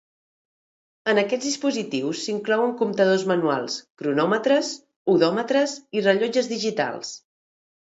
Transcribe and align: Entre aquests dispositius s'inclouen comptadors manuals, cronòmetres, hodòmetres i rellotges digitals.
Entre 1.11 1.23
aquests 1.27 1.47
dispositius 1.49 2.23
s'inclouen 2.29 2.75
comptadors 2.81 3.29
manuals, 3.35 3.79
cronòmetres, 4.03 4.75
hodòmetres 5.15 5.81
i 6.01 6.09
rellotges 6.13 6.55
digitals. 6.59 7.19